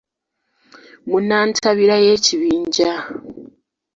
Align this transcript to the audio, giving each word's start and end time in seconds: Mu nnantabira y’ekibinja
Mu 1.07 1.17
nnantabira 1.23 1.95
y’ekibinja 2.05 2.91